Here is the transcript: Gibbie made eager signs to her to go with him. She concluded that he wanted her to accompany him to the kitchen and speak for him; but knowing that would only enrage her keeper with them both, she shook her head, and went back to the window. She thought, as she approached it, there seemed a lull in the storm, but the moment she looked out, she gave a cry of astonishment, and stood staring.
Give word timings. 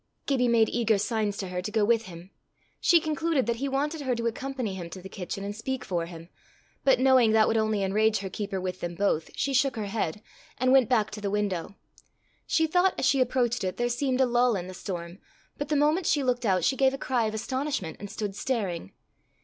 Gibbie 0.25 0.47
made 0.47 0.67
eager 0.67 0.97
signs 0.97 1.37
to 1.37 1.49
her 1.49 1.61
to 1.61 1.69
go 1.71 1.85
with 1.85 2.05
him. 2.05 2.31
She 2.79 2.99
concluded 2.99 3.45
that 3.45 3.57
he 3.57 3.69
wanted 3.69 4.01
her 4.01 4.15
to 4.15 4.25
accompany 4.25 4.73
him 4.73 4.89
to 4.89 4.99
the 4.99 5.07
kitchen 5.09 5.43
and 5.43 5.55
speak 5.55 5.85
for 5.85 6.07
him; 6.07 6.29
but 6.83 6.99
knowing 6.99 7.33
that 7.33 7.47
would 7.47 7.55
only 7.55 7.83
enrage 7.83 8.17
her 8.17 8.29
keeper 8.31 8.59
with 8.59 8.79
them 8.79 8.95
both, 8.95 9.29
she 9.35 9.53
shook 9.53 9.75
her 9.75 9.85
head, 9.85 10.23
and 10.57 10.71
went 10.71 10.89
back 10.89 11.11
to 11.11 11.21
the 11.21 11.29
window. 11.29 11.75
She 12.47 12.65
thought, 12.65 12.95
as 12.97 13.05
she 13.05 13.21
approached 13.21 13.63
it, 13.63 13.77
there 13.77 13.89
seemed 13.89 14.19
a 14.19 14.25
lull 14.25 14.55
in 14.55 14.65
the 14.65 14.73
storm, 14.73 15.19
but 15.59 15.69
the 15.69 15.75
moment 15.75 16.07
she 16.07 16.23
looked 16.23 16.47
out, 16.47 16.63
she 16.63 16.75
gave 16.75 16.95
a 16.95 16.97
cry 16.97 17.25
of 17.27 17.35
astonishment, 17.35 17.97
and 17.99 18.09
stood 18.09 18.35
staring. 18.35 18.93